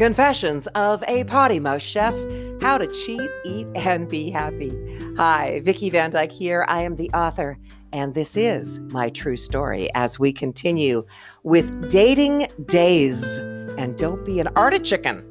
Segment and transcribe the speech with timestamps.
[0.00, 2.14] Confessions of a Potty Mouth Chef
[2.62, 4.72] How to Cheat, Eat, and Be Happy.
[5.18, 6.64] Hi, Vicki Van Dyke here.
[6.68, 7.58] I am the author,
[7.92, 11.04] and this is my true story as we continue
[11.42, 13.36] with dating days.
[13.76, 15.22] And don't be an artichoke.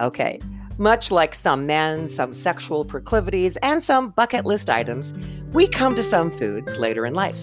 [0.00, 0.40] Okay,
[0.78, 5.14] much like some men, some sexual proclivities, and some bucket list items,
[5.52, 7.40] we come to some foods later in life.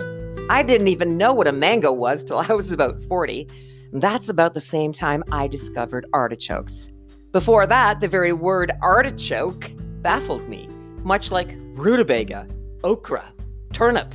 [0.49, 3.47] I didn't even know what a mango was till I was about 40
[3.93, 6.89] that's about the same time I discovered artichokes.
[7.31, 9.71] Before that, the very word artichoke
[10.01, 10.67] baffled me,
[11.03, 12.47] much like rutabaga,
[12.83, 13.25] okra,
[13.73, 14.13] turnip.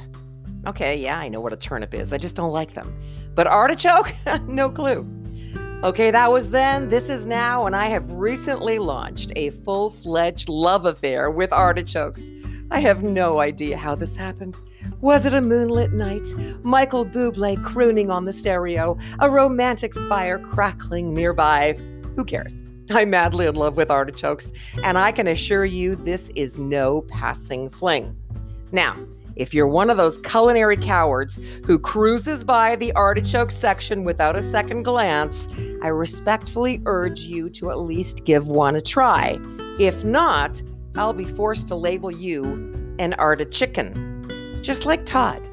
[0.66, 2.96] Okay, yeah, I know what a turnip is, I just don't like them.
[3.34, 4.12] But artichoke?
[4.46, 5.06] no clue.
[5.82, 10.48] Okay, that was then, this is now, and I have recently launched a full fledged
[10.48, 12.30] love affair with artichokes.
[12.70, 14.56] I have no idea how this happened.
[15.04, 16.32] Was it a moonlit night?
[16.62, 21.74] Michael Bublé crooning on the stereo, a romantic fire crackling nearby?
[22.16, 22.62] Who cares?
[22.90, 24.50] I'm madly in love with artichokes,
[24.82, 28.16] and I can assure you this is no passing fling.
[28.72, 28.96] Now,
[29.36, 34.42] if you're one of those culinary cowards who cruises by the artichoke section without a
[34.42, 35.48] second glance,
[35.82, 39.38] I respectfully urge you to at least give one a try.
[39.78, 40.62] If not,
[40.96, 44.13] I'll be forced to label you an artichicken
[44.64, 45.46] just like Todd.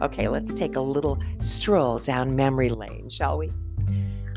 [0.00, 3.50] Okay, let's take a little stroll down memory lane, shall we?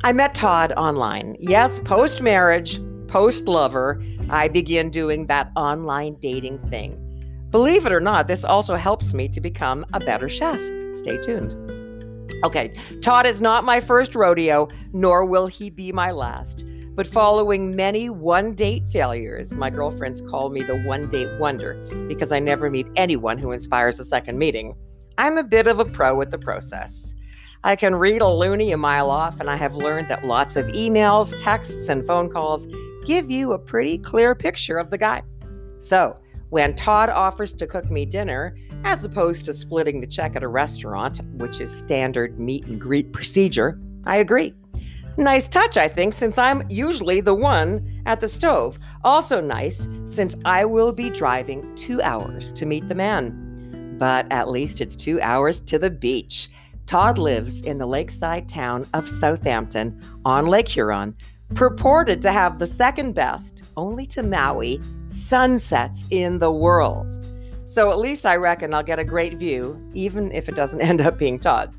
[0.03, 1.37] I met Todd online.
[1.39, 6.97] Yes, post marriage, post lover, I began doing that online dating thing.
[7.51, 10.59] Believe it or not, this also helps me to become a better chef.
[10.93, 11.53] Stay tuned.
[12.43, 16.65] Okay, Todd is not my first rodeo, nor will he be my last.
[16.93, 21.75] But following many one date failures, my girlfriends call me the one date wonder
[22.09, 24.75] because I never meet anyone who inspires a second meeting.
[25.17, 27.15] I'm a bit of a pro with the process.
[27.63, 30.65] I can read a loony a mile off, and I have learned that lots of
[30.67, 32.67] emails, texts, and phone calls
[33.05, 35.21] give you a pretty clear picture of the guy.
[35.79, 36.19] So,
[36.49, 38.53] when Todd offers to cook me dinner,
[38.83, 43.13] as opposed to splitting the check at a restaurant, which is standard meet and greet
[43.13, 44.55] procedure, I agree.
[45.17, 48.79] Nice touch, I think, since I'm usually the one at the stove.
[49.03, 53.97] Also nice, since I will be driving two hours to meet the man.
[53.99, 56.49] But at least it's two hours to the beach.
[56.85, 61.15] Todd lives in the lakeside town of Southampton on Lake Huron,
[61.55, 67.25] purported to have the second best, only to Maui, sunsets in the world.
[67.65, 71.01] So at least I reckon I'll get a great view, even if it doesn't end
[71.01, 71.75] up being Todd.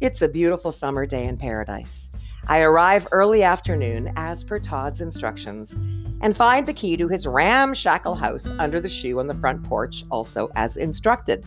[0.00, 2.10] It's a beautiful summer day in paradise.
[2.46, 5.72] I arrive early afternoon as per Todd's instructions
[6.20, 10.04] and find the key to his ramshackle house under the shoe on the front porch,
[10.10, 11.44] also as instructed.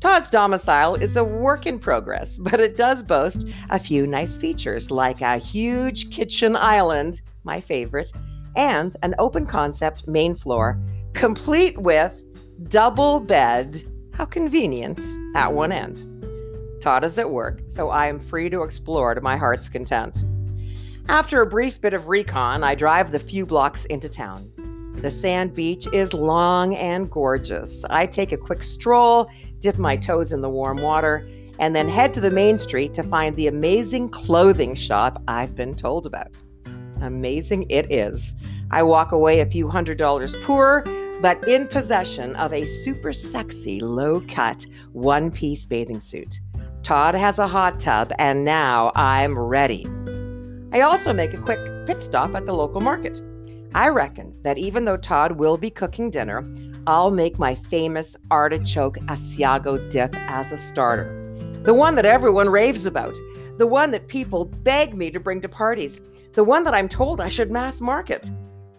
[0.00, 4.90] Todd's domicile is a work in progress, but it does boast a few nice features
[4.90, 8.12] like a huge kitchen island, my favorite,
[8.56, 10.78] and an open concept main floor,
[11.12, 12.22] complete with
[12.68, 13.82] double bed.
[14.12, 15.02] How convenient
[15.34, 16.13] at one end.
[16.84, 20.22] Todd is at work, so I am free to explore to my heart's content.
[21.08, 24.52] After a brief bit of recon, I drive the few blocks into town.
[24.96, 27.86] The sand beach is long and gorgeous.
[27.88, 29.30] I take a quick stroll,
[29.60, 31.26] dip my toes in the warm water,
[31.58, 35.74] and then head to the main street to find the amazing clothing shop I've been
[35.74, 36.38] told about.
[37.00, 38.34] Amazing it is.
[38.70, 40.84] I walk away a few hundred dollars poorer,
[41.22, 46.40] but in possession of a super sexy, low cut, one piece bathing suit.
[46.84, 49.86] Todd has a hot tub, and now I'm ready.
[50.70, 53.22] I also make a quick pit stop at the local market.
[53.74, 56.46] I reckon that even though Todd will be cooking dinner,
[56.86, 61.08] I'll make my famous artichoke Asiago dip as a starter.
[61.62, 63.16] The one that everyone raves about,
[63.56, 66.02] the one that people beg me to bring to parties,
[66.34, 68.30] the one that I'm told I should mass market.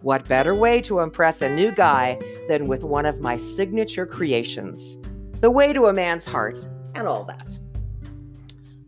[0.04, 5.00] What better way to impress a new guy than with one of my signature creations?
[5.42, 7.58] The way to a man's heart, and all that.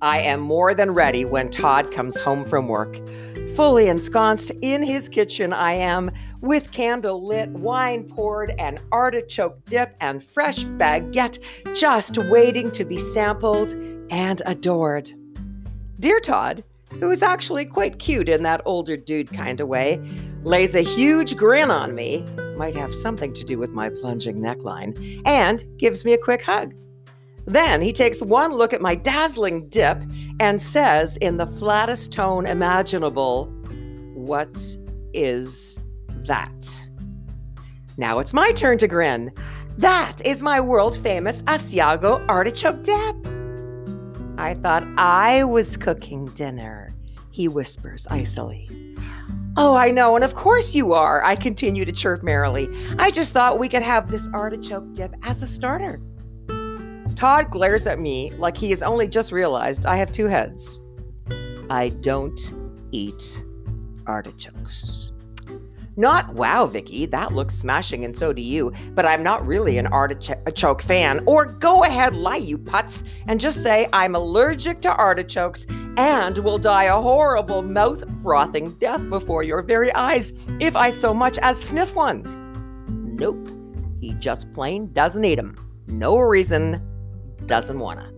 [0.02, 3.00] I am more than ready when Todd comes home from work.
[3.56, 6.12] Fully ensconced in his kitchen, I am,
[6.42, 11.40] with candle lit, wine poured, and artichoke dip and fresh baguette
[11.76, 13.72] just waiting to be sampled
[14.12, 15.10] and adored.
[16.00, 16.64] Dear Todd,
[17.00, 20.00] who is actually quite cute in that older dude kind of way,
[20.44, 22.24] lays a huge grin on me,
[22.56, 26.76] might have something to do with my plunging neckline, and gives me a quick hug.
[27.48, 30.04] Then he takes one look at my dazzling dip
[30.40, 33.46] and says, in the flattest tone imaginable,
[34.14, 34.78] What
[35.14, 35.80] is
[36.26, 36.88] that?
[37.96, 39.32] Now it's my turn to grin.
[39.78, 43.16] That is my world famous Asiago artichoke dip.
[44.38, 46.90] I thought I was cooking dinner,
[47.32, 48.70] he whispers icily.
[49.56, 52.68] Oh, I know, and of course you are, I continue to chirp merrily.
[53.00, 56.00] I just thought we could have this artichoke dip as a starter.
[57.18, 60.84] Todd glares at me like he has only just realized I have two heads.
[61.68, 62.40] I don't
[62.92, 63.44] eat
[64.06, 65.12] artichokes.
[65.96, 69.88] Not wow, Vicki, that looks smashing and so do you, but I'm not really an
[69.88, 71.24] artichoke fan.
[71.26, 75.66] Or go ahead, lie, you putz, and just say I'm allergic to artichokes
[75.98, 81.16] and will die a horrible mouth frothing death before your very eyes if I so
[81.16, 82.22] much as sniff one.
[83.18, 83.50] Nope,
[84.00, 85.58] he just plain doesn't eat them.
[85.88, 86.87] No reason,
[87.46, 88.12] doesn't wanna.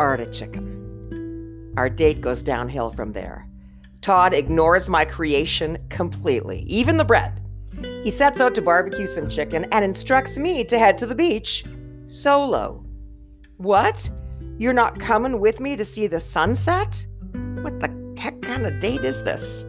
[0.00, 0.62] Artichoke.
[1.76, 3.48] Our date goes downhill from there.
[4.00, 7.40] Todd ignores my creation completely, even the bread.
[8.04, 11.64] He sets out to barbecue some chicken and instructs me to head to the beach
[12.06, 12.84] solo.
[13.56, 14.08] What?
[14.58, 17.06] You're not coming with me to see the sunset?
[17.62, 19.64] What the heck kind of date is this?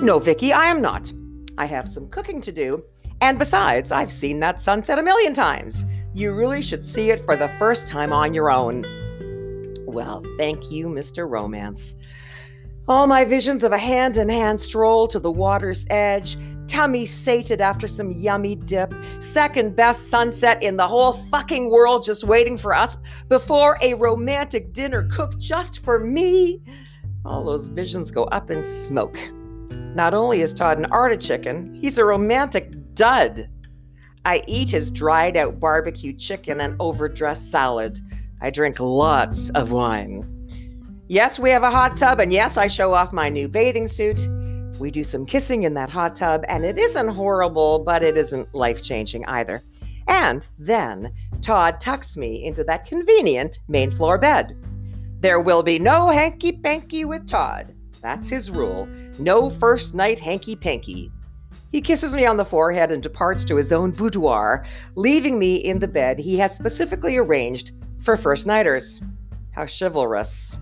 [0.00, 1.12] No, Vicki, I am not.
[1.58, 2.84] I have some cooking to do,
[3.20, 5.84] and besides, I've seen that sunset a million times.
[6.14, 8.84] You really should see it for the first time on your own.
[9.86, 11.28] Well, thank you, Mr.
[11.28, 11.94] Romance.
[12.88, 16.36] All my visions of a hand in hand stroll to the water's edge,
[16.66, 22.24] tummy sated after some yummy dip, second best sunset in the whole fucking world just
[22.24, 22.96] waiting for us
[23.28, 26.60] before a romantic dinner cooked just for me.
[27.24, 29.16] All those visions go up in smoke.
[29.94, 31.46] Not only is Todd an artichoke,
[31.80, 33.48] he's a romantic dud.
[34.24, 37.98] I eat his dried out barbecue chicken and overdressed salad.
[38.40, 40.28] I drink lots of wine.
[41.08, 44.26] Yes, we have a hot tub, and yes, I show off my new bathing suit.
[44.78, 48.54] We do some kissing in that hot tub, and it isn't horrible, but it isn't
[48.54, 49.62] life changing either.
[50.08, 54.56] And then Todd tucks me into that convenient main floor bed.
[55.20, 57.74] There will be no hanky panky with Todd.
[58.00, 58.88] That's his rule.
[59.18, 61.12] No first night hanky panky.
[61.72, 64.64] He kisses me on the forehead and departs to his own boudoir,
[64.94, 69.00] leaving me in the bed he has specifically arranged for first nighters.
[69.52, 70.58] How chivalrous.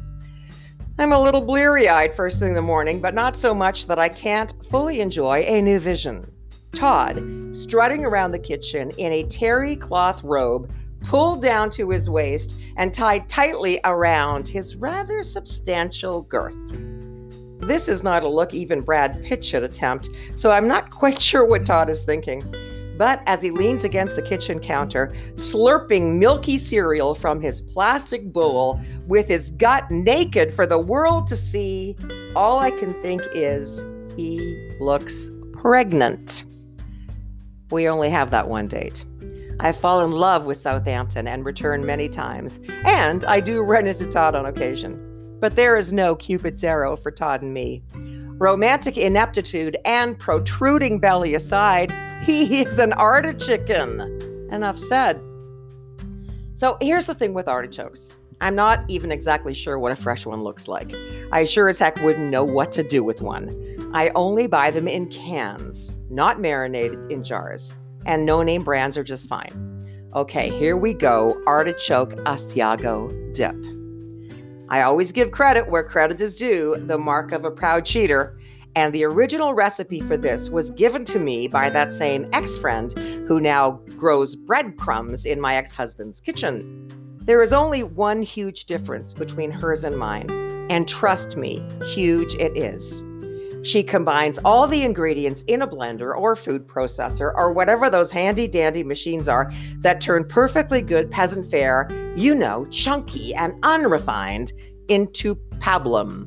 [0.99, 3.99] I'm a little bleary eyed first thing in the morning, but not so much that
[3.99, 6.31] I can't fully enjoy a new vision.
[6.73, 7.21] Todd,
[7.51, 10.71] strutting around the kitchen in a terry cloth robe
[11.03, 16.55] pulled down to his waist and tied tightly around his rather substantial girth.
[17.71, 21.47] This is not a look even Brad Pitt should attempt, so I'm not quite sure
[21.47, 22.43] what Todd is thinking.
[22.99, 28.81] But as he leans against the kitchen counter, slurping milky cereal from his plastic bowl
[29.07, 31.97] with his gut naked for the world to see,
[32.35, 33.85] all I can think is
[34.17, 36.43] he looks pregnant.
[37.71, 39.05] We only have that one date.
[39.61, 44.07] I fall in love with Southampton and return many times, and I do run into
[44.07, 45.10] Todd on occasion.
[45.41, 47.83] But there is no Cupid's arrow for Todd and me.
[48.39, 51.93] Romantic ineptitude and protruding belly aside,
[52.23, 53.71] he is an artichoke.
[54.51, 55.21] Enough said.
[56.55, 58.21] So here's the thing with artichokes.
[58.43, 60.95] I'm not even exactly sure what a fresh one looks like.
[61.33, 63.77] I sure as heck wouldn't know what to do with one.
[63.93, 67.75] I only buy them in cans, not marinated in jars,
[68.07, 69.67] and no name brands are just fine.
[70.15, 73.57] Okay, here we go artichoke Asiago dip.
[74.71, 78.39] I always give credit where credit is due, the mark of a proud cheater.
[78.77, 82.93] And the original recipe for this was given to me by that same ex friend
[83.27, 86.89] who now grows breadcrumbs in my ex husband's kitchen.
[87.23, 90.31] There is only one huge difference between hers and mine,
[90.71, 93.05] and trust me, huge it is.
[93.63, 98.49] She combines all the ingredients in a blender or food processor or whatever those handy
[98.49, 104.53] dandy machines are that turn perfectly good peasant fare, you know, chunky and unrefined,
[104.89, 106.27] into pablum.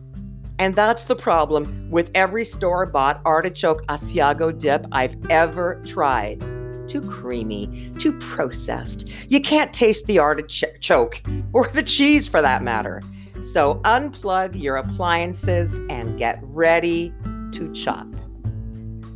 [0.59, 6.39] And that's the problem with every store bought artichoke Asiago dip I've ever tried.
[6.87, 9.09] Too creamy, too processed.
[9.29, 11.21] You can't taste the artichoke
[11.53, 13.01] or the cheese for that matter.
[13.41, 17.13] So unplug your appliances and get ready
[17.53, 18.07] to chop.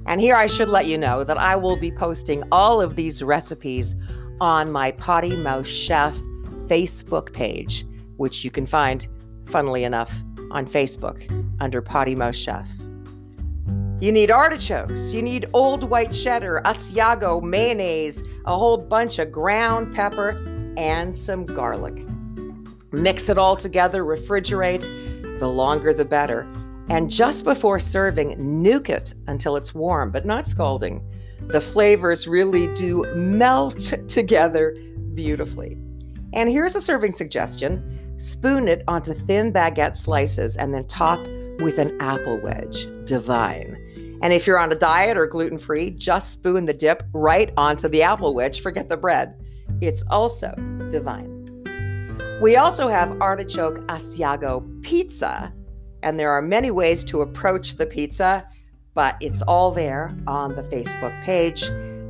[0.05, 3.21] And here I should let you know that I will be posting all of these
[3.21, 3.95] recipes
[4.39, 6.15] on my Potty Mouth Chef
[6.67, 9.07] Facebook page, which you can find,
[9.45, 10.13] funnily enough,
[10.51, 11.29] on Facebook
[11.59, 12.67] under Potty Mouth Chef.
[13.99, 19.93] You need artichokes, you need old white cheddar, Asiago, mayonnaise, a whole bunch of ground
[19.95, 20.41] pepper,
[20.77, 22.05] and some garlic.
[22.91, 24.87] Mix it all together, refrigerate,
[25.39, 26.47] the longer the better.
[26.89, 31.03] And just before serving, nuke it until it's warm, but not scalding.
[31.47, 34.75] The flavors really do melt together
[35.13, 35.77] beautifully.
[36.33, 41.19] And here's a serving suggestion spoon it onto thin baguette slices and then top
[41.59, 42.87] with an apple wedge.
[43.05, 43.77] Divine.
[44.23, 47.87] And if you're on a diet or gluten free, just spoon the dip right onto
[47.87, 48.61] the apple wedge.
[48.61, 49.35] Forget the bread.
[49.81, 50.53] It's also
[50.89, 51.33] divine.
[52.41, 55.53] We also have artichoke Asiago pizza,
[56.03, 58.47] and there are many ways to approach the pizza,
[58.93, 61.63] but it's all there on the Facebook page.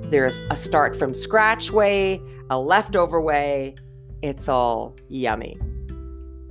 [0.09, 3.75] There's a start from scratch way, a leftover way.
[4.21, 5.59] It's all yummy.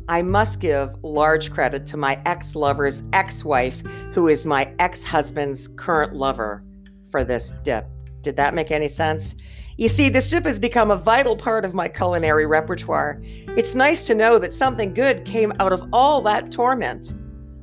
[0.08, 5.02] I must give large credit to my ex lover's ex wife, who is my ex
[5.02, 6.62] husband's current lover,
[7.10, 7.86] for this dip.
[8.22, 9.34] Did that make any sense?
[9.78, 13.20] You see, this dip has become a vital part of my culinary repertoire.
[13.56, 17.12] It's nice to know that something good came out of all that torment.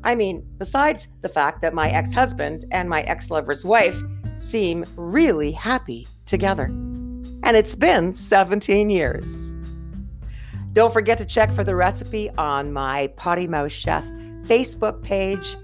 [0.03, 4.01] I mean, besides the fact that my ex husband and my ex lover's wife
[4.38, 6.65] seem really happy together.
[6.65, 9.53] And it's been 17 years.
[10.74, 14.05] Don't forget to check for the recipe on my Potty Mouth Chef
[14.41, 15.55] Facebook page.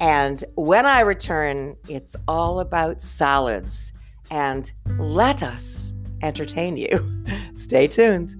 [0.00, 3.92] And when I return, it's all about salads.
[4.30, 7.24] And let us entertain you.
[7.56, 8.34] Stay tuned.